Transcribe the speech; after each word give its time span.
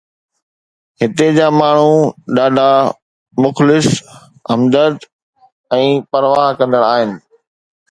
هتي 0.99 1.27
جا 1.37 1.45
ماڻهو 1.57 1.91
ڏاڍا 2.37 2.69
دوست، 2.71 2.97
مخلص، 3.43 3.87
همدرد 4.53 5.07
۽ 5.81 5.87
پرواهه 6.13 6.59
ڪندڙ 6.63 6.83
آهن. 6.91 7.09